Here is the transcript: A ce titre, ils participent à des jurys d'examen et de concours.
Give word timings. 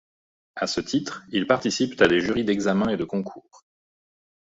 A 0.55 0.65
ce 0.65 0.81
titre, 0.81 1.23
ils 1.29 1.45
participent 1.45 2.01
à 2.01 2.07
des 2.07 2.21
jurys 2.21 2.43
d'examen 2.43 2.89
et 2.89 2.97
de 2.97 3.03
concours. 3.03 3.65